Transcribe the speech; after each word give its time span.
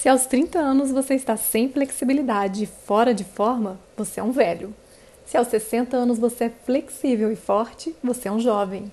Se 0.00 0.08
aos 0.08 0.24
30 0.24 0.58
anos 0.58 0.90
você 0.90 1.12
está 1.12 1.36
sem 1.36 1.68
flexibilidade 1.68 2.64
e 2.64 2.66
fora 2.66 3.12
de 3.12 3.22
forma, 3.22 3.78
você 3.94 4.18
é 4.18 4.22
um 4.22 4.32
velho. 4.32 4.74
Se 5.26 5.36
aos 5.36 5.48
60 5.48 5.94
anos 5.94 6.18
você 6.18 6.44
é 6.44 6.52
flexível 6.64 7.30
e 7.30 7.36
forte, 7.36 7.94
você 8.02 8.26
é 8.26 8.32
um 8.32 8.40
jovem. 8.40 8.90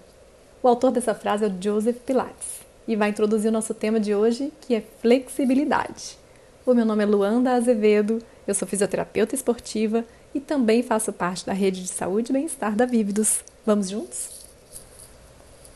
O 0.61 0.67
autor 0.67 0.91
dessa 0.91 1.15
frase 1.15 1.45
é 1.45 1.47
o 1.47 1.63
Joseph 1.63 1.95
Pilates 2.05 2.59
e 2.85 2.97
vai 2.97 3.07
introduzir 3.07 3.47
o 3.47 3.53
nosso 3.53 3.73
tema 3.73 4.01
de 4.01 4.13
hoje, 4.13 4.51
que 4.59 4.75
é 4.75 4.83
flexibilidade. 5.01 6.17
O 6.65 6.73
meu 6.73 6.83
nome 6.85 7.03
é 7.03 7.05
Luanda 7.05 7.53
Azevedo, 7.53 8.21
eu 8.45 8.53
sou 8.53 8.67
fisioterapeuta 8.67 9.33
esportiva 9.33 10.03
e 10.35 10.41
também 10.41 10.83
faço 10.83 11.13
parte 11.13 11.45
da 11.45 11.53
rede 11.53 11.83
de 11.83 11.87
saúde 11.87 12.31
e 12.31 12.33
bem-estar 12.33 12.75
da 12.75 12.85
Vívidos. 12.85 13.45
Vamos 13.65 13.89
juntos? 13.89 14.46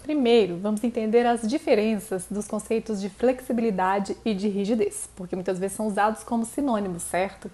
Primeiro, 0.04 0.58
vamos 0.58 0.84
entender 0.84 1.28
as 1.28 1.48
diferenças 1.48 2.26
dos 2.30 2.48
conceitos 2.48 3.00
de 3.00 3.08
flexibilidade 3.08 4.18
e 4.26 4.34
de 4.34 4.48
rigidez, 4.48 5.08
porque 5.16 5.36
muitas 5.36 5.60
vezes 5.60 5.78
são 5.78 5.88
usados 5.88 6.24
como 6.24 6.44
sinônimos, 6.44 7.04
certo? 7.04 7.52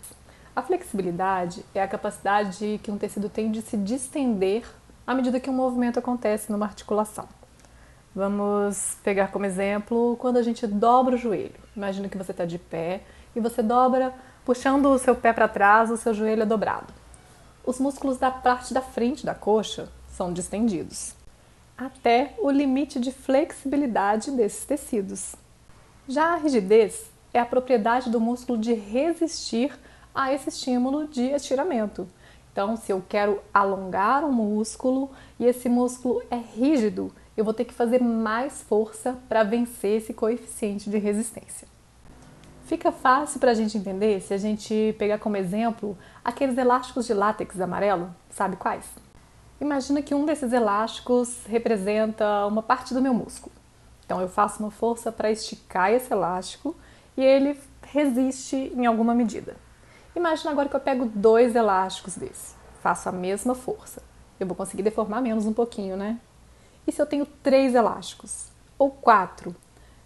A 0.56 0.62
flexibilidade 0.62 1.64
é 1.76 1.82
a 1.84 1.88
capacidade 1.88 2.80
que 2.82 2.90
um 2.90 2.98
tecido 2.98 3.28
tem 3.28 3.52
de 3.52 3.62
se 3.62 3.76
distender 3.76 4.64
à 5.06 5.14
medida 5.14 5.42
que 5.42 5.50
um 5.50 5.54
movimento 5.54 6.00
acontece 6.00 6.50
numa 6.50 6.66
articulação. 6.66 7.28
Vamos 8.16 8.98
pegar 9.04 9.28
como 9.28 9.46
exemplo 9.46 10.16
quando 10.18 10.38
a 10.38 10.42
gente 10.42 10.66
dobra 10.66 11.16
o 11.16 11.18
joelho. 11.18 11.60
Imagina 11.76 12.08
que 12.08 12.18
você 12.18 12.32
está 12.32 12.46
de 12.46 12.58
pé 12.58 13.02
e 13.36 13.42
você 13.42 13.62
dobra 13.62 14.14
puxando 14.46 14.86
o 14.86 14.98
seu 14.98 15.16
pé 15.16 15.34
para 15.34 15.50
trás, 15.50 15.92
o 15.92 15.98
seu 15.98 16.14
joelho 16.14 16.44
é 16.44 16.46
dobrado. 16.46 16.94
Os 17.66 17.78
músculos 17.78 18.18
da 18.18 18.32
parte 18.32 18.74
da 18.74 18.82
frente 18.82 19.26
da 19.26 19.36
coxa 19.36 19.90
são 20.08 20.32
distendidos 20.32 21.17
até 21.78 22.34
o 22.40 22.50
limite 22.50 23.00
de 23.00 23.12
flexibilidade 23.12 24.32
desses 24.32 24.66
tecidos. 24.66 25.36
Já 26.08 26.34
a 26.34 26.38
rigidez 26.38 27.12
é 27.34 27.40
a 27.40 27.46
propriedade 27.46 28.10
do 28.10 28.20
músculo 28.20 28.58
de 28.58 28.74
resistir 28.74 29.78
a 30.14 30.34
esse 30.34 30.50
estímulo 30.50 31.08
de 31.08 31.24
estiramento. 31.24 32.08
Então, 32.52 32.76
se 32.76 32.92
eu 32.92 33.04
quero 33.08 33.40
alongar 33.54 34.26
um 34.26 34.32
músculo 34.32 35.12
e 35.40 35.46
esse 35.46 35.70
músculo 35.70 36.24
é 36.32 36.38
rígido, 36.38 37.14
eu 37.36 37.46
vou 37.46 37.54
ter 37.54 37.66
que 37.66 37.74
fazer 37.74 38.02
mais 38.02 38.64
força 38.64 39.16
para 39.30 39.44
vencer 39.44 39.98
esse 39.98 40.12
coeficiente 40.12 40.90
de 40.90 40.98
resistência. 40.98 41.68
Fica 42.66 42.92
fácil 42.92 43.40
para 43.40 43.52
a 43.52 43.54
gente 43.54 43.78
entender 43.78 44.20
se 44.22 44.34
a 44.34 44.38
gente 44.38 44.96
pegar 44.98 45.20
como 45.20 45.38
exemplo 45.38 45.96
aqueles 46.26 46.58
elásticos 46.58 47.06
de 47.06 47.14
látex 47.14 47.62
amarelo, 47.62 48.10
sabe 48.32 48.56
quais? 48.56 48.86
Imagina 49.60 50.02
que 50.02 50.14
um 50.14 50.26
desses 50.26 50.54
elásticos 50.54 51.44
representa 51.48 52.46
uma 52.46 52.62
parte 52.62 52.94
do 52.94 53.02
meu 53.02 53.14
músculo. 53.14 53.56
Então 54.06 54.22
eu 54.22 54.30
faço 54.30 54.62
uma 54.62 54.72
força 54.72 55.12
para 55.12 55.32
esticar 55.32 55.92
esse 55.92 56.14
elástico 56.14 56.76
e 57.18 57.24
ele 57.24 57.60
resiste 57.82 58.56
em 58.76 58.86
alguma 58.86 59.16
medida. 59.16 59.56
Imagina 60.16 60.52
agora 60.52 60.70
que 60.70 60.76
eu 60.76 60.80
pego 60.80 61.06
dois 61.06 61.56
elásticos 61.56 62.16
desse, 62.16 62.56
faço 62.82 63.10
a 63.10 63.12
mesma 63.12 63.56
força. 63.56 64.02
Eu 64.40 64.46
vou 64.46 64.56
conseguir 64.56 64.84
deformar 64.84 65.22
menos 65.22 65.46
um 65.46 65.54
pouquinho, 65.54 65.98
né? 65.98 66.20
E 66.86 66.92
se 66.92 67.02
eu 67.02 67.06
tenho 67.06 67.26
três 67.26 67.76
elásticos? 67.76 68.50
Ou 68.78 68.92
quatro? 68.92 69.56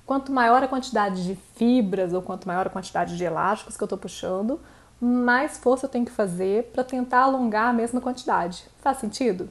Quanto 0.06 0.32
maior 0.32 0.64
a 0.64 0.68
quantidade 0.68 1.24
de 1.24 1.36
fibras 1.56 2.14
ou 2.14 2.22
quanto 2.22 2.48
maior 2.48 2.68
a 2.68 2.70
quantidade 2.70 3.18
de 3.18 3.24
elásticos 3.24 3.78
que 3.78 3.84
eu 3.84 3.86
estou 3.86 3.98
puxando, 3.98 4.60
mais 5.02 5.58
força 5.58 5.88
eu 5.88 5.90
tenho 5.90 6.06
que 6.06 6.12
fazer 6.12 6.66
para 6.72 6.84
tentar 6.84 7.24
alongar 7.24 7.70
a 7.70 7.74
mesma 7.74 8.00
quantidade. 8.00 8.66
Faz 8.82 9.00
sentido? 9.00 9.50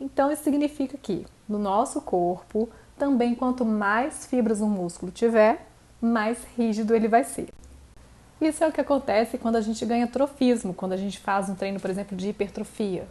Então, 0.00 0.30
isso 0.30 0.44
significa 0.44 0.96
que 0.96 1.26
no 1.48 1.58
nosso 1.58 2.00
corpo, 2.00 2.68
também 2.96 3.34
quanto 3.34 3.64
mais 3.64 4.26
fibras 4.26 4.60
um 4.60 4.68
músculo 4.68 5.10
tiver, 5.10 5.66
mais 6.00 6.38
rígido 6.56 6.94
ele 6.94 7.08
vai 7.08 7.24
ser. 7.24 7.48
Isso 8.40 8.62
é 8.62 8.68
o 8.68 8.72
que 8.72 8.80
acontece 8.80 9.36
quando 9.36 9.56
a 9.56 9.60
gente 9.60 9.84
ganha 9.84 10.06
trofismo, 10.06 10.72
quando 10.72 10.92
a 10.92 10.96
gente 10.96 11.18
faz 11.18 11.48
um 11.48 11.56
treino, 11.56 11.80
por 11.80 11.90
exemplo, 11.90 12.16
de 12.16 12.28
hipertrofia. 12.28 13.08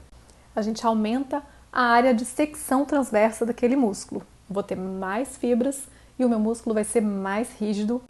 A 0.56 0.62
gente 0.62 0.86
aumenta 0.86 1.44
a 1.70 1.82
área 1.82 2.14
de 2.14 2.24
secção 2.24 2.86
transversa 2.86 3.46
daquele 3.46 3.76
músculo. 3.76 4.26
Vou 4.50 4.64
ter 4.64 4.78
mais 4.78 5.36
fibras 5.36 5.84
e 6.18 6.24
o 6.24 6.30
meu 6.30 6.40
músculo 6.40 6.74
vai 6.74 6.86
ser 6.86 7.02
mais 7.02 7.52
rígido 7.60 8.02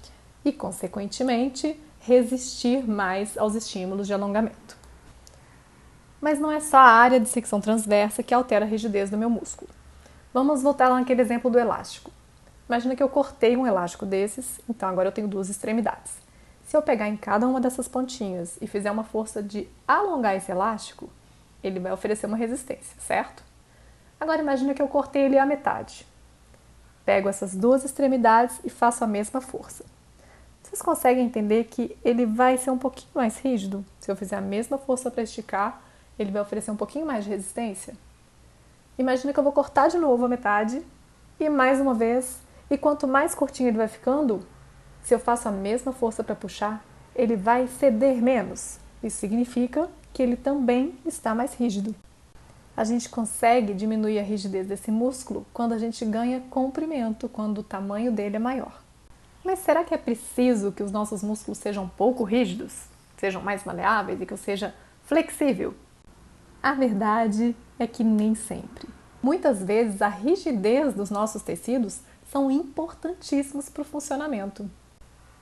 e, 0.46 0.52
consequentemente, 0.52 1.80
resistir 2.08 2.88
mais 2.88 3.38
aos 3.38 3.54
estímulos 3.54 4.08
de 4.08 4.14
alongamento. 4.14 4.78
Mas 6.22 6.40
não 6.40 6.50
é 6.50 6.62
só 6.62 6.78
a 6.78 6.90
área 6.90 7.20
de 7.20 7.28
secção 7.28 7.60
transversa 7.60 8.24
que 8.24 8.34
altera 8.34 8.64
a 8.64 8.68
rigidez 8.68 9.10
do 9.10 9.18
meu 9.18 9.30
músculo. 9.30 9.70
Vamos 10.34 10.64
voltar 10.64 10.88
lá 10.88 11.00
naquele 11.00 11.22
exemplo 11.22 11.52
do 11.52 11.60
elástico. 11.60 12.10
Imagina 12.70 12.96
que 12.96 13.04
eu 13.04 13.10
cortei 13.10 13.58
um 13.58 13.68
elástico 13.68 14.06
desses, 14.06 14.58
então 14.70 14.88
agora 14.88 15.10
eu 15.10 15.12
tenho 15.12 15.28
duas 15.28 15.50
extremidades. 15.50 16.14
Se 16.66 16.78
eu 16.78 16.82
pegar 16.82 17.10
em 17.10 17.18
cada 17.18 17.46
uma 17.46 17.60
dessas 17.60 17.90
pontinhas 17.90 18.58
e 18.62 18.68
fizer 18.68 18.90
uma 18.90 19.04
força 19.04 19.44
de 19.44 19.68
alongar 19.86 20.36
esse 20.36 20.50
elástico, 20.50 21.10
ele 21.62 21.80
vai 21.80 21.92
oferecer 21.92 22.26
uma 22.26 22.38
resistência, 22.38 22.96
certo? 23.00 23.44
Agora 24.18 24.42
imagina 24.42 24.74
que 24.74 24.82
eu 24.82 24.88
cortei 24.88 25.24
ele 25.24 25.38
à 25.38 25.46
metade. 25.46 26.08
Pego 27.06 27.28
essas 27.28 27.54
duas 27.54 27.84
extremidades 27.84 28.62
e 28.64 28.70
faço 28.70 29.04
a 29.04 29.08
mesma 29.08 29.42
força. 29.42 29.97
Vocês 30.78 30.86
conseguem 30.86 31.26
entender 31.26 31.64
que 31.64 31.98
ele 32.06 32.24
vai 32.24 32.56
ser 32.56 32.70
um 32.70 32.78
pouquinho 32.78 33.10
mais 33.16 33.40
rígido? 33.40 33.84
Se 34.00 34.12
eu 34.12 34.16
fizer 34.16 34.36
a 34.36 34.42
mesma 34.42 34.78
força 34.78 35.10
para 35.10 35.24
esticar, 35.24 35.82
ele 36.20 36.30
vai 36.30 36.40
oferecer 36.40 36.70
um 36.70 36.76
pouquinho 36.76 37.04
mais 37.04 37.24
de 37.24 37.32
resistência? 37.32 37.96
Imagina 38.96 39.34
que 39.34 39.40
eu 39.40 39.44
vou 39.44 39.52
cortar 39.52 39.88
de 39.88 39.98
novo 39.98 40.24
a 40.24 40.30
metade 40.30 40.86
e 41.40 41.50
mais 41.50 41.82
uma 41.82 41.96
vez, 41.96 42.38
e 42.70 42.78
quanto 42.78 43.08
mais 43.08 43.34
curtinho 43.34 43.70
ele 43.70 43.78
vai 43.80 43.88
ficando, 43.88 44.46
se 45.02 45.16
eu 45.16 45.20
faço 45.20 45.48
a 45.48 45.52
mesma 45.52 45.92
força 45.92 46.24
para 46.24 46.36
puxar, 46.36 46.86
ele 47.16 47.36
vai 47.36 47.66
ceder 47.66 48.22
menos. 48.22 48.78
Isso 49.02 49.18
significa 49.18 49.90
que 50.14 50.22
ele 50.22 50.36
também 50.36 50.94
está 51.08 51.34
mais 51.34 51.56
rígido. 51.56 51.96
A 52.76 52.84
gente 52.84 53.10
consegue 53.10 53.74
diminuir 53.74 54.20
a 54.20 54.24
rigidez 54.24 54.68
desse 54.68 54.92
músculo 54.92 55.44
quando 55.52 55.74
a 55.74 55.80
gente 55.80 56.06
ganha 56.06 56.44
comprimento, 56.52 57.28
quando 57.28 57.62
o 57.62 57.64
tamanho 57.64 58.12
dele 58.12 58.36
é 58.36 58.40
maior. 58.40 58.87
Mas 59.48 59.60
será 59.60 59.82
que 59.86 59.94
é 59.94 59.98
preciso 59.98 60.74
que 60.74 60.84
os 60.84 60.92
nossos 60.92 61.24
músculos 61.24 61.58
sejam 61.58 61.88
pouco 61.88 62.26
rígidos, 62.26 62.74
sejam 63.16 63.42
mais 63.42 63.64
maleáveis 63.64 64.20
e 64.20 64.26
que 64.26 64.34
eu 64.34 64.38
seja 64.38 64.76
flexível? 65.06 65.74
A 66.62 66.74
verdade 66.74 67.56
é 67.80 67.88
que 67.88 68.04
nem 68.04 68.36
sempre. 68.36 68.90
Muitas 69.24 69.64
vezes 69.64 70.02
a 70.02 70.10
rigidez 70.10 70.94
dos 70.94 71.10
nossos 71.10 71.44
tecidos 71.44 72.02
são 72.30 72.52
importantíssimos 72.52 73.70
para 73.70 73.84
o 73.84 73.86
funcionamento. 73.86 74.70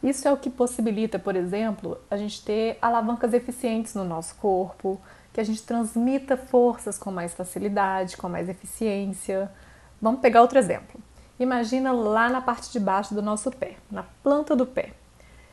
Isso 0.04 0.28
é 0.28 0.32
o 0.32 0.38
que 0.38 0.52
possibilita, 0.52 1.18
por 1.18 1.36
exemplo, 1.36 1.98
a 2.08 2.16
gente 2.16 2.46
ter 2.46 2.78
alavancas 2.80 3.34
eficientes 3.34 3.96
no 3.96 4.04
nosso 4.04 4.36
corpo, 4.36 5.02
que 5.34 5.42
a 5.42 5.44
gente 5.44 5.64
transmita 5.64 6.38
forças 6.38 6.96
com 6.96 7.10
mais 7.10 7.34
facilidade, 7.34 8.18
com 8.18 8.30
mais 8.30 8.50
eficiência. 8.50 9.52
Vamos 10.00 10.22
pegar 10.22 10.44
outro 10.44 10.60
exemplo. 10.60 11.02
Imagina 11.40 11.92
lá 11.92 12.30
na 12.30 12.40
parte 12.40 12.72
de 12.72 12.80
baixo 12.80 13.14
do 13.14 13.22
nosso 13.22 13.52
pé, 13.52 13.76
na 13.92 14.04
planta 14.24 14.56
do 14.56 14.66
pé. 14.66 14.94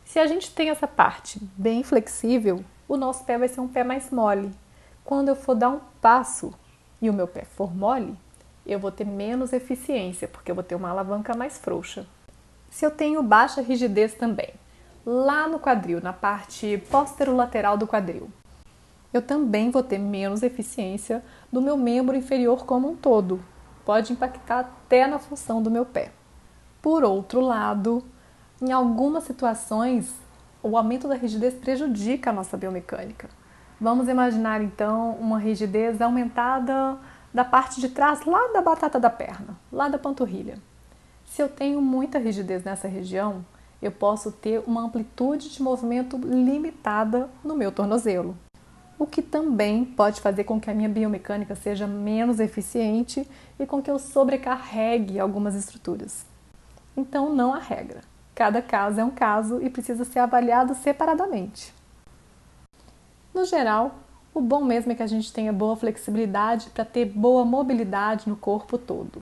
Se 0.05 0.19
a 0.19 0.27
gente 0.27 0.53
tem 0.55 0.71
essa 0.71 0.87
parte 0.87 1.41
bem 1.57 1.83
flexível, 1.83 2.65
o 2.89 2.97
nosso 2.97 3.25
pé 3.25 3.37
vai 3.37 3.49
ser 3.49 3.61
um 3.61 3.67
pé 3.67 3.83
mais 3.83 4.11
mole. 4.11 4.53
Quando 5.05 5.29
eu 5.29 5.35
for 5.35 5.55
dar 5.55 5.71
um 5.71 5.81
passo 6.01 6.55
e 7.01 7.11
o 7.11 7.13
meu 7.13 7.27
pé 7.27 7.45
for 7.45 7.75
mole, 7.75 8.17
eu 8.65 8.79
vou 8.79 8.93
ter 8.93 9.05
menos 9.05 9.53
eficiência, 9.53 10.29
porque 10.29 10.51
eu 10.51 10.55
vou 10.55 10.63
ter 10.63 10.77
uma 10.77 10.91
alavanca 10.91 11.35
mais 11.35 11.59
frouxa. 11.59 12.07
Se 12.71 12.87
eu 12.87 12.91
tenho 12.91 13.23
baixa 13.23 13.61
rigidez 13.61 14.15
também, 14.15 14.51
lá 15.05 15.49
no 15.49 15.59
quadril, 15.59 16.01
na 16.01 16.13
parte 16.13 16.81
posterolateral 16.91 17.77
do 17.77 17.89
quadril, 17.89 18.31
eu 19.13 19.21
também 19.21 19.71
vou 19.71 19.83
ter 19.83 19.99
menos 19.99 20.43
eficiência 20.43 21.25
do 21.53 21.61
meu 21.61 21.77
membro 21.77 22.17
inferior 22.17 22.65
como 22.65 22.91
um 22.91 22.97
todo, 22.97 23.43
pode 23.85 24.13
impactar 24.13 24.61
até 24.61 25.07
na 25.07 25.19
função 25.19 25.63
do 25.63 25.71
meu 25.71 25.85
pé. 25.85 26.13
Por 26.81 27.05
outro 27.05 27.41
lado, 27.41 28.05
em 28.61 28.73
algumas 28.73 29.25
situações, 29.25 30.15
o 30.63 30.77
aumento 30.77 31.09
da 31.09 31.15
rigidez 31.15 31.55
prejudica 31.55 32.31
a 32.31 32.33
nossa 32.33 32.57
biomecânica. 32.57 33.29
Vamos 33.81 34.09
imaginar 34.09 34.63
então 34.63 35.13
uma 35.13 35.39
rigidez 35.39 36.01
aumentada 36.01 36.99
da 37.35 37.45
parte 37.45 37.81
de 37.81 37.89
trás, 37.89 38.25
lá 38.25 38.53
da 38.53 38.61
batata 38.61 39.01
da 39.01 39.11
perna, 39.11 39.57
lá 39.73 39.89
da 39.89 39.99
panturrilha. 39.99 40.59
Se 41.25 41.43
eu 41.43 41.49
tenho 41.49 41.81
muita 41.81 42.19
rigidez 42.19 42.63
nessa 42.63 42.87
região, 42.87 43.45
eu 43.81 43.91
posso 43.91 44.31
ter 44.31 44.63
uma 44.67 44.83
amplitude 44.83 45.51
de 45.51 45.63
movimento 45.63 46.17
limitada 46.17 47.29
no 47.43 47.57
meu 47.57 47.73
tornozelo 47.73 48.37
o 49.03 49.07
que 49.07 49.21
também 49.21 49.85
pode 49.85 50.21
fazer 50.21 50.45
com 50.45 50.61
que 50.61 50.71
a 50.71 50.75
minha 50.75 50.89
biomecânica 50.89 51.57
seja 51.57 51.89
menos 51.89 52.39
eficiente 52.39 53.29
e 53.59 53.67
com 53.67 53.83
que 53.83 53.91
eu 53.91 53.99
sobrecarregue 53.99 55.19
algumas 55.19 55.57
estruturas. 55.57 56.25
Então, 56.97 57.35
não 57.35 57.53
há 57.53 57.59
regra. 57.59 58.03
Cada 58.33 58.63
caso 58.63 59.01
é 59.01 59.05
um 59.05 59.11
caso 59.11 59.61
e 59.61 59.69
precisa 59.69 60.05
ser 60.05 60.21
avaliado 60.21 60.73
separadamente. 60.77 61.75
No 63.35 63.45
geral, 63.45 63.97
o 64.33 64.41
bom 64.41 64.63
mesmo 64.63 64.93
é 64.93 64.95
que 64.95 65.03
a 65.03 65.09
gente 65.09 65.33
tenha 65.33 65.53
boa 65.53 65.75
flexibilidade 65.75 66.71
para 66.71 66.85
ter 66.85 67.07
boa 67.07 67.45
mobilidade 67.45 68.29
no 68.29 68.37
corpo 68.37 68.79
todo. 68.79 69.21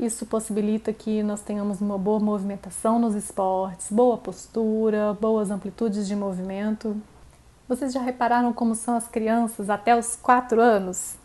Isso 0.00 0.24
possibilita 0.24 0.90
que 0.90 1.22
nós 1.22 1.42
tenhamos 1.42 1.82
uma 1.82 1.98
boa 1.98 2.18
movimentação 2.18 2.98
nos 2.98 3.14
esportes, 3.14 3.92
boa 3.92 4.16
postura, 4.16 5.12
boas 5.20 5.50
amplitudes 5.50 6.08
de 6.08 6.16
movimento. 6.16 6.96
Vocês 7.68 7.92
já 7.92 8.02
repararam 8.02 8.52
como 8.52 8.74
são 8.74 8.96
as 8.96 9.06
crianças 9.06 9.70
até 9.70 9.96
os 9.96 10.16
4 10.16 10.60
anos? 10.60 11.16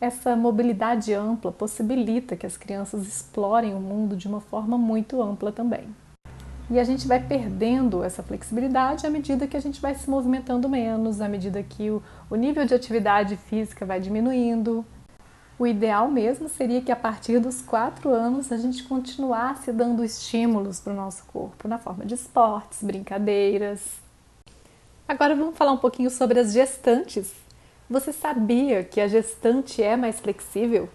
Essa 0.00 0.36
mobilidade 0.36 1.14
ampla 1.14 1.50
possibilita 1.50 2.36
que 2.36 2.44
as 2.44 2.56
crianças 2.56 3.06
explorem 3.06 3.74
o 3.74 3.80
mundo 3.80 4.14
de 4.14 4.28
uma 4.28 4.40
forma 4.40 4.76
muito 4.76 5.22
ampla 5.22 5.50
também. 5.50 5.88
E 6.70 6.78
a 6.78 6.84
gente 6.84 7.08
vai 7.08 7.20
perdendo 7.20 8.04
essa 8.04 8.22
flexibilidade 8.22 9.06
à 9.06 9.10
medida 9.10 9.46
que 9.46 9.56
a 9.56 9.60
gente 9.60 9.80
vai 9.80 9.94
se 9.94 10.08
movimentando 10.08 10.68
menos, 10.68 11.20
à 11.20 11.28
medida 11.28 11.62
que 11.62 11.90
o, 11.90 12.02
nível 12.36 12.64
de 12.66 12.74
atividade 12.74 13.36
física 13.36 13.86
vai 13.86 14.00
diminuindo. 14.00 14.84
O 15.58 15.66
ideal 15.66 16.08
mesmo 16.08 16.48
seria 16.48 16.82
que 16.82 16.92
a 16.92 16.96
partir 16.96 17.38
dos 17.38 17.62
quatro 17.62 18.10
anos 18.10 18.52
a 18.52 18.56
gente 18.56 18.84
continuasse 18.84 19.72
dando 19.72 20.04
estímulos 20.04 20.80
para 20.80 20.92
o 20.92 20.96
nosso 20.96 21.24
corpo 21.26 21.66
na 21.66 21.78
forma 21.78 22.04
de 22.04 22.14
esportes, 22.14 22.82
brincadeiras. 22.82 24.02
Agora 25.12 25.36
vamos 25.36 25.58
falar 25.58 25.72
um 25.72 25.76
pouquinho 25.76 26.08
sobre 26.08 26.40
as 26.40 26.54
gestantes. 26.54 27.34
Você 27.90 28.14
sabia 28.14 28.82
que 28.82 28.98
a 28.98 29.06
gestante 29.06 29.82
é 29.82 29.94
mais 29.94 30.18
flexível? 30.18 30.88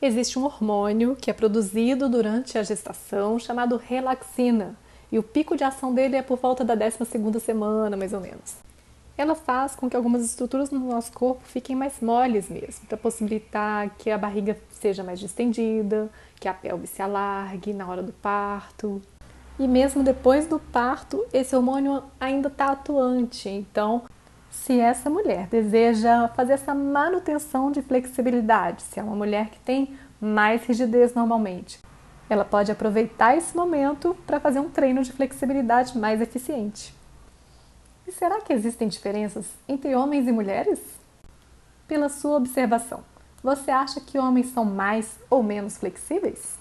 Existe 0.00 0.38
um 0.38 0.46
hormônio 0.46 1.14
que 1.14 1.30
é 1.30 1.34
produzido 1.34 2.08
durante 2.08 2.56
a 2.56 2.62
gestação 2.62 3.38
chamado 3.38 3.76
relaxina, 3.76 4.74
e 5.12 5.18
o 5.18 5.22
pico 5.22 5.58
de 5.58 5.62
ação 5.62 5.92
dele 5.92 6.16
é 6.16 6.22
por 6.22 6.38
volta 6.38 6.64
da 6.64 6.74
12ª 6.74 7.38
semana, 7.38 7.98
mais 7.98 8.14
ou 8.14 8.20
menos. 8.22 8.54
Ela 9.14 9.34
faz 9.34 9.76
com 9.76 9.90
que 9.90 9.96
algumas 9.96 10.24
estruturas 10.24 10.70
no 10.70 10.80
nosso 10.80 11.12
corpo 11.12 11.42
fiquem 11.44 11.76
mais 11.76 12.00
moles 12.00 12.48
mesmo, 12.48 12.86
para 12.86 12.96
possibilitar 12.96 13.90
que 13.98 14.08
a 14.08 14.16
barriga 14.16 14.58
seja 14.70 15.04
mais 15.04 15.20
distendida, 15.20 16.10
que 16.40 16.48
a 16.48 16.54
pelve 16.54 16.86
se 16.86 17.02
alargue 17.02 17.74
na 17.74 17.86
hora 17.86 18.02
do 18.02 18.12
parto. 18.14 19.02
E 19.58 19.68
mesmo 19.68 20.02
depois 20.02 20.46
do 20.46 20.58
parto, 20.58 21.24
esse 21.32 21.54
hormônio 21.54 22.02
ainda 22.18 22.48
está 22.48 22.72
atuante, 22.72 23.48
então 23.48 24.02
se 24.50 24.80
essa 24.80 25.08
mulher 25.08 25.46
deseja 25.46 26.28
fazer 26.28 26.54
essa 26.54 26.74
manutenção 26.74 27.70
de 27.70 27.82
flexibilidade, 27.82 28.82
se 28.82 28.98
é 28.98 29.02
uma 29.02 29.14
mulher 29.14 29.50
que 29.50 29.58
tem 29.60 29.96
mais 30.20 30.64
rigidez 30.64 31.14
normalmente, 31.14 31.78
ela 32.28 32.44
pode 32.44 32.72
aproveitar 32.72 33.36
esse 33.36 33.56
momento 33.56 34.16
para 34.26 34.40
fazer 34.40 34.58
um 34.58 34.70
treino 34.70 35.02
de 35.02 35.12
flexibilidade 35.12 35.96
mais 35.96 36.20
eficiente. 36.20 36.94
E 38.06 38.12
será 38.12 38.40
que 38.40 38.52
existem 38.52 38.88
diferenças 38.88 39.46
entre 39.68 39.94
homens 39.94 40.26
e 40.26 40.32
mulheres? 40.32 40.80
Pela 41.86 42.08
sua 42.08 42.38
observação, 42.38 43.04
você 43.42 43.70
acha 43.70 44.00
que 44.00 44.18
homens 44.18 44.48
são 44.48 44.64
mais 44.64 45.18
ou 45.28 45.42
menos 45.42 45.76
flexíveis? 45.76 46.58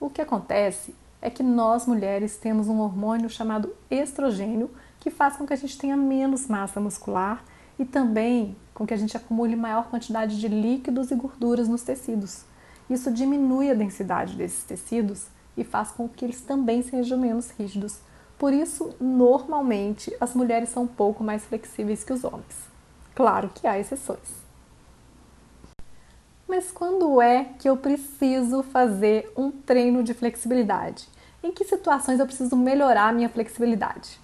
O 0.00 0.10
que 0.10 0.20
acontece 0.20 0.94
é 1.22 1.30
que 1.30 1.42
nós 1.42 1.86
mulheres 1.86 2.36
temos 2.36 2.66
um 2.66 2.80
hormônio 2.80 3.30
chamado 3.30 3.72
estrogênio 3.88 4.68
que 4.98 5.10
faz 5.10 5.36
com 5.36 5.46
que 5.46 5.52
a 5.52 5.56
gente 5.56 5.78
tenha 5.78 5.96
menos 5.96 6.48
massa 6.48 6.80
muscular 6.80 7.44
e 7.78 7.84
também 7.84 8.56
com 8.74 8.84
que 8.84 8.92
a 8.92 8.96
gente 8.96 9.16
acumule 9.16 9.54
maior 9.54 9.88
quantidade 9.88 10.38
de 10.38 10.48
líquidos 10.48 11.10
e 11.12 11.14
gorduras 11.14 11.68
nos 11.68 11.82
tecidos. 11.82 12.44
Isso 12.90 13.10
diminui 13.10 13.70
a 13.70 13.74
densidade 13.74 14.36
desses 14.36 14.64
tecidos 14.64 15.28
e 15.56 15.62
faz 15.62 15.90
com 15.90 16.08
que 16.08 16.24
eles 16.24 16.40
também 16.40 16.82
sejam 16.82 17.18
menos 17.18 17.50
rígidos. 17.50 17.98
Por 18.36 18.52
isso, 18.52 18.94
normalmente, 19.00 20.14
as 20.20 20.34
mulheres 20.34 20.70
são 20.70 20.82
um 20.84 20.88
pouco 20.88 21.22
mais 21.22 21.44
flexíveis 21.44 22.02
que 22.02 22.12
os 22.12 22.24
homens. 22.24 22.70
Claro 23.14 23.50
que 23.54 23.66
há 23.66 23.78
exceções. 23.78 24.41
Mas 26.52 26.70
quando 26.70 27.18
é 27.22 27.44
que 27.58 27.66
eu 27.66 27.78
preciso 27.78 28.62
fazer 28.62 29.32
um 29.34 29.50
treino 29.50 30.04
de 30.04 30.12
flexibilidade? 30.12 31.08
Em 31.42 31.50
que 31.50 31.64
situações 31.64 32.20
eu 32.20 32.26
preciso 32.26 32.54
melhorar 32.54 33.08
a 33.08 33.12
minha 33.12 33.30
flexibilidade? 33.30 34.20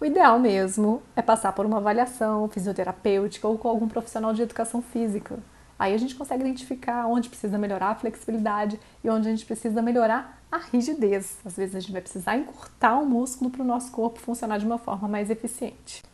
O 0.00 0.04
ideal 0.04 0.38
mesmo 0.38 1.02
é 1.16 1.20
passar 1.20 1.50
por 1.52 1.66
uma 1.66 1.78
avaliação 1.78 2.48
fisioterapêutica 2.48 3.48
ou 3.48 3.58
com 3.58 3.66
algum 3.66 3.88
profissional 3.88 4.32
de 4.32 4.42
educação 4.42 4.80
física. 4.80 5.40
Aí 5.76 5.92
a 5.92 5.96
gente 5.96 6.14
consegue 6.14 6.44
identificar 6.44 7.08
onde 7.08 7.28
precisa 7.28 7.58
melhorar 7.58 7.88
a 7.88 7.96
flexibilidade 7.96 8.78
e 9.02 9.10
onde 9.10 9.26
a 9.26 9.32
gente 9.32 9.44
precisa 9.44 9.82
melhorar 9.82 10.40
a 10.52 10.58
rigidez. 10.58 11.40
Às 11.44 11.56
vezes 11.56 11.74
a 11.74 11.80
gente 11.80 11.90
vai 11.90 12.00
precisar 12.00 12.36
encurtar 12.36 12.96
o 13.00 13.04
músculo 13.04 13.50
para 13.50 13.62
o 13.62 13.66
nosso 13.66 13.90
corpo 13.90 14.20
funcionar 14.20 14.58
de 14.58 14.64
uma 14.64 14.78
forma 14.78 15.08
mais 15.08 15.30
eficiente. 15.30 16.04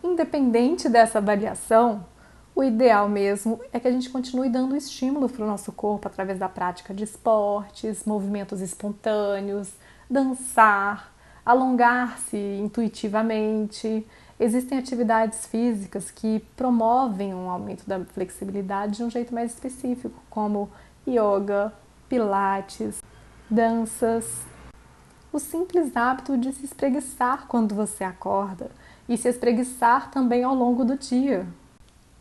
Independente 0.00 0.88
dessa 0.88 1.18
avaliação, 1.18 2.04
o 2.54 2.62
ideal 2.62 3.08
mesmo 3.08 3.60
é 3.72 3.80
que 3.80 3.88
a 3.88 3.90
gente 3.90 4.10
continue 4.10 4.48
dando 4.48 4.76
estímulo 4.76 5.28
para 5.28 5.44
o 5.44 5.46
nosso 5.46 5.72
corpo 5.72 6.06
através 6.06 6.38
da 6.38 6.48
prática 6.48 6.92
de 6.92 7.04
esportes, 7.04 8.04
movimentos 8.04 8.60
espontâneos, 8.60 9.72
dançar, 10.08 11.14
alongar-se 11.44 12.36
intuitivamente. 12.36 14.06
Existem 14.38 14.78
atividades 14.78 15.46
físicas 15.46 16.10
que 16.10 16.40
promovem 16.54 17.34
um 17.34 17.48
aumento 17.48 17.86
da 17.86 18.04
flexibilidade 18.04 18.98
de 18.98 19.04
um 19.04 19.10
jeito 19.10 19.34
mais 19.34 19.52
específico, 19.54 20.22
como 20.28 20.70
yoga, 21.08 21.72
pilates, 22.08 23.00
danças. 23.48 24.44
O 25.32 25.38
simples 25.38 25.96
hábito 25.96 26.36
de 26.36 26.52
se 26.52 26.66
espreguiçar 26.66 27.46
quando 27.48 27.74
você 27.74 28.04
acorda 28.04 28.70
e 29.08 29.16
se 29.16 29.28
espreguiçar 29.28 30.10
também 30.10 30.44
ao 30.44 30.54
longo 30.54 30.84
do 30.84 30.98
dia. 30.98 31.46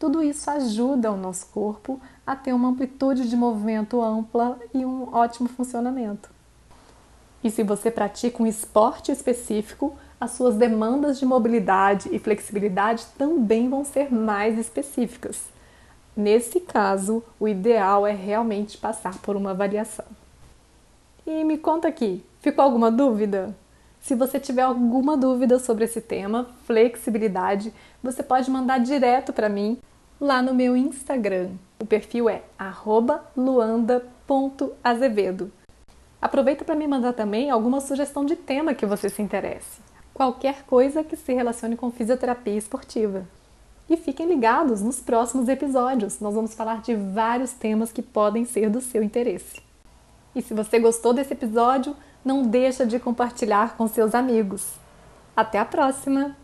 Tudo 0.02 0.24
isso 0.24 0.50
ajuda 0.50 1.12
o 1.12 1.16
nosso 1.16 1.46
corpo 1.54 2.02
a 2.26 2.36
ter 2.36 2.54
uma 2.54 2.70
amplitude 2.70 3.30
de 3.30 3.36
movimento 3.36 4.02
ampla 4.02 4.58
e 4.74 4.84
um 4.84 5.14
ótimo 5.14 5.48
funcionamento. 5.48 6.28
E 7.44 7.52
se 7.52 7.62
você 7.62 7.92
pratica 7.92 8.42
um 8.42 8.48
esporte 8.48 9.12
específico, 9.12 9.96
as 10.20 10.32
suas 10.32 10.56
demandas 10.56 11.20
de 11.20 11.26
mobilidade 11.28 12.10
e 12.12 12.18
flexibilidade 12.18 13.06
também 13.16 13.70
vão 13.70 13.86
ser 13.86 14.12
mais 14.12 14.58
específicas. 14.58 15.40
Nesse 16.18 16.60
caso, 16.60 17.24
o 17.40 17.48
ideal 17.48 18.08
é 18.08 18.12
realmente 18.12 18.80
passar 18.80 19.20
por 19.20 19.36
uma 19.36 19.52
avaliação. 19.52 20.06
E 21.28 21.44
me 21.44 21.60
conta 21.60 21.88
aqui, 21.88 22.26
ficou 22.40 22.66
alguma 22.66 22.90
dúvida? 22.90 23.56
Se 24.00 24.16
você 24.16 24.40
tiver 24.40 24.64
alguma 24.64 25.16
dúvida 25.16 25.60
sobre 25.60 25.86
esse 25.86 26.02
tema, 26.02 26.48
flexibilidade, 26.66 27.72
você 28.02 28.24
pode 28.24 28.50
mandar 28.50 28.80
direto 28.80 29.32
para 29.32 29.48
mim 29.48 29.80
lá 30.22 30.42
no 30.44 30.54
meu 30.54 30.78
Instagram. 30.78 31.50
O 31.80 31.86
perfil 31.86 32.30
é 32.30 32.44
luanda.azevedo. 33.36 35.52
Aproveita 36.22 36.64
para 36.64 36.76
me 36.76 36.88
mandar 36.88 37.14
também 37.14 37.50
alguma 37.50 37.82
sugestão 37.82 38.24
de 38.24 38.36
tema 38.36 38.76
que 38.76 38.86
você 38.86 39.10
se 39.10 39.24
interesse. 39.24 39.82
Qualquer 40.14 40.64
coisa 40.66 41.04
que 41.04 41.16
se 41.16 41.34
relacione 41.34 41.76
com 41.76 41.90
fisioterapia 41.90 42.56
esportiva. 42.56 43.28
E 43.90 43.98
fiquem 43.98 44.28
ligados 44.28 44.84
nos 44.84 45.00
próximos 45.00 45.50
episódios. 45.50 46.20
Nós 46.20 46.36
vamos 46.36 46.54
falar 46.54 46.82
de 46.82 46.96
vários 46.96 47.54
temas 47.54 47.92
que 47.92 48.04
podem 48.04 48.46
ser 48.46 48.70
do 48.70 48.80
seu 48.80 49.02
interesse. 49.02 49.60
E 50.36 50.44
se 50.44 50.54
você 50.54 50.78
gostou 50.78 51.14
desse 51.14 51.34
episódio, 51.34 51.96
não 52.24 52.44
deixa 52.44 52.86
de 52.86 53.00
compartilhar 53.00 53.76
com 53.76 53.88
seus 53.88 54.14
amigos. 54.14 54.76
Até 55.36 55.58
a 55.58 55.66
próxima! 55.66 56.41